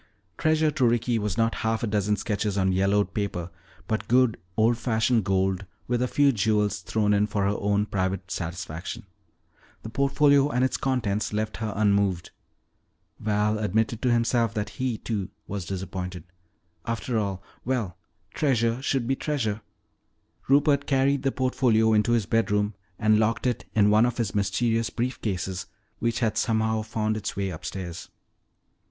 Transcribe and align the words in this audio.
Treasure 0.35 0.71
to 0.71 0.83
Ricky 0.87 1.19
was 1.19 1.37
not 1.37 1.53
half 1.61 1.83
a 1.83 1.85
dozen 1.85 2.15
sketches 2.17 2.57
on 2.57 2.71
yellowed 2.71 3.13
paper 3.13 3.51
but 3.87 4.07
good 4.07 4.35
old 4.57 4.75
fashioned 4.79 5.23
gold 5.23 5.67
with 5.87 6.01
a 6.01 6.07
few 6.07 6.31
jewels 6.31 6.79
thrown 6.81 7.13
in 7.13 7.27
for 7.27 7.43
her 7.43 7.55
own 7.59 7.85
private 7.85 8.31
satisfaction. 8.31 9.05
The 9.83 9.91
portfolio 9.91 10.49
and 10.49 10.65
its 10.65 10.75
contents 10.75 11.33
left 11.33 11.57
her 11.57 11.71
unmoved. 11.75 12.31
Val 13.19 13.59
admitted 13.59 14.01
to 14.01 14.11
himself 14.11 14.55
that 14.55 14.69
he, 14.81 14.97
too, 14.97 15.29
was 15.47 15.65
disappointed. 15.67 16.23
After 16.83 17.19
all 17.19 17.43
well, 17.63 17.95
treasure 18.33 18.81
should 18.81 19.05
be 19.05 19.15
treasure. 19.15 19.61
Rupert 20.47 20.87
carried 20.87 21.21
the 21.21 21.31
portfolio 21.31 21.93
into 21.93 22.13
his 22.13 22.25
bedroom 22.25 22.73
and 22.97 23.19
locked 23.19 23.45
it 23.45 23.65
in 23.75 23.91
one 23.91 24.07
of 24.07 24.17
his 24.17 24.33
mysterious 24.33 24.89
brief 24.89 25.21
cases 25.21 25.67
which 25.99 26.21
had 26.21 26.39
somehow 26.39 26.81
found 26.81 27.15
its 27.15 27.35
way 27.35 27.51
upstairs. 27.51 28.09